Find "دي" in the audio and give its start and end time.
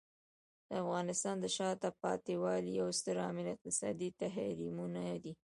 5.23-5.33